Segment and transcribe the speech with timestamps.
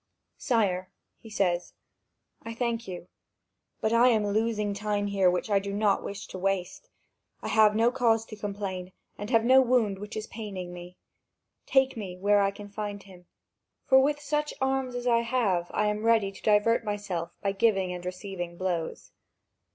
[0.39, 1.73] "Sire," he says,
[2.41, 3.07] "I thank you.
[3.81, 6.89] But I am losing time here which I do not wish to waste.
[7.43, 10.97] I have no cause to complain, and have no wound which is paining me.
[11.67, 13.27] Take me where I can find him;
[13.85, 17.93] for with such arms as I have, I am ready to divert myself by giving
[17.93, 19.11] and receiving blows."